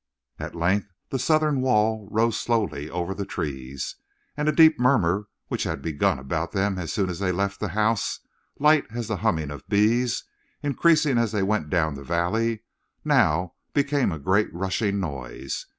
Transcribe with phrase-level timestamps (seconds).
[0.39, 3.97] At length the southern wall rose slowly over the trees,
[4.35, 7.67] and a deep murmur which had begun about them as soon as they left the
[7.67, 8.21] house,
[8.57, 10.23] light as the humming of bees,
[10.63, 12.63] increasing as they went down the valley,
[13.05, 15.67] now became a great rushing noise.